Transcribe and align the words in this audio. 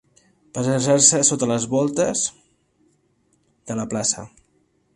Passejar-se 0.57 1.19
sota 1.27 1.49
les 1.51 1.67
voltes 1.75 2.23
de 3.73 3.77
la 3.81 3.87
plaça. 3.93 4.25